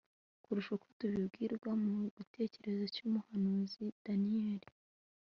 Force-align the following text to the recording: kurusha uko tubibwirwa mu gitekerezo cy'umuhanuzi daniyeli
kurusha 0.43 0.71
uko 0.77 0.87
tubibwirwa 0.97 1.69
mu 1.83 1.95
gitekerezo 2.17 2.83
cy'umuhanuzi 2.95 3.85
daniyeli 4.05 4.67